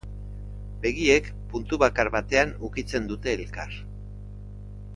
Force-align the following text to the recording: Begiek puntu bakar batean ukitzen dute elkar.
Begiek 0.85 1.27
puntu 1.51 1.79
bakar 1.83 2.09
batean 2.15 2.55
ukitzen 2.69 3.07
dute 3.13 3.33
elkar. 3.35 3.77